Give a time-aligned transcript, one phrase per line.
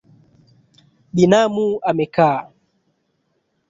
[1.15, 2.39] Binamu amekaa